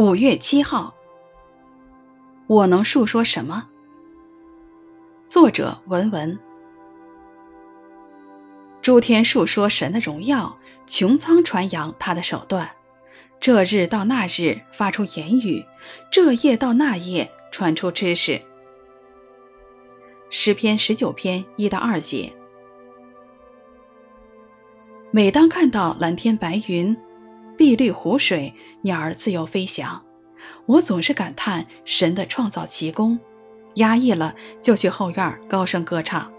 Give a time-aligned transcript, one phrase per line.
[0.00, 0.94] 五月七号，
[2.46, 3.68] 我能述说什么？
[5.26, 6.38] 作者文文。
[8.80, 12.70] 诸天述说神的荣耀，穹苍传扬他的手段。
[13.40, 15.66] 这日到那日发出言语，
[16.10, 18.40] 这夜到那夜传出知识。
[20.30, 22.32] 诗篇十九篇一到二节。
[25.10, 26.96] 每当看到蓝天白云，
[27.60, 30.02] 碧绿湖水，鸟儿自由飞翔，
[30.64, 33.20] 我总是感叹神的创造奇功。
[33.74, 36.32] 压抑了，就去后院高声歌唱，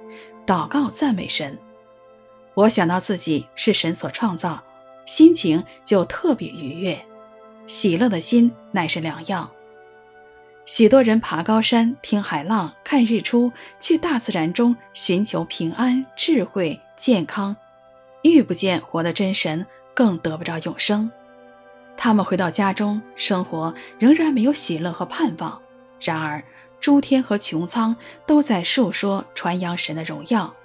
[0.48, 1.56] 祷告赞美神。
[2.56, 4.64] 我想到自己是神所创造，
[5.06, 7.00] 心情就特别愉悦，
[7.68, 9.52] 喜乐的心乃是良药。
[10.66, 17.56] 许多人爬高山、听海浪、看日出，去大自然中寻求平安、智慧、健康，
[18.24, 19.64] 遇不见活的真神。
[19.94, 21.12] 更得不着永生，
[21.98, 25.62] 他们回到家中，生活仍然没有喜乐和盼望。
[26.00, 26.44] 然而，
[26.80, 30.56] 诸天和穹苍都在述说、传扬神的荣耀。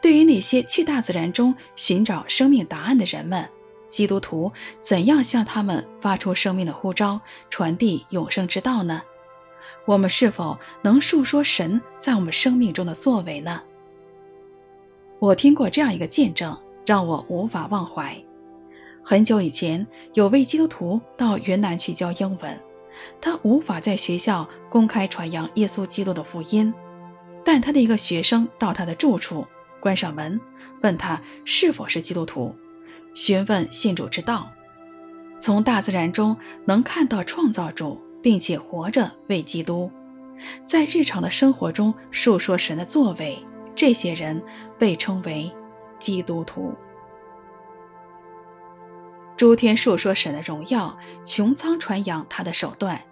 [0.00, 3.48] 对于那些去大自然中寻找生命答案的人们，
[3.88, 9.02] 基督徒怎样向他们发出生命的呼召，传递永生之道呢？
[9.86, 13.62] 我们是否能述说神在我们生命中的作为呢？
[15.18, 18.18] 我听过这样一个见证，让我无法忘怀。
[19.06, 22.58] 很久以前，有位基督徒到云南去教英文，
[23.20, 26.72] 他无法在学校公开传扬耶稣基督的福音，
[27.44, 29.46] 但他的一个学生到他的住处，
[29.78, 30.40] 关上门，
[30.82, 32.56] 问他是否是基督徒，
[33.12, 34.50] 询问信主之道。
[35.38, 39.90] 从大自然中能看到创造主，并且活着为基督，
[40.64, 43.38] 在日常的生活中述说神的作为，
[43.76, 44.42] 这些人
[44.78, 45.52] 被称为
[45.98, 46.74] 基督徒。
[49.36, 53.02] 诸天述说神的荣耀，穹苍传扬他的手段。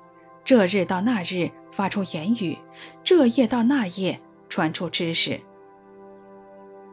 [0.45, 2.59] 这日到那日发出言语，
[3.05, 5.41] 这夜到那夜传出知识。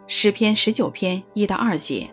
[0.08, 2.10] 诗篇十九篇一到二节。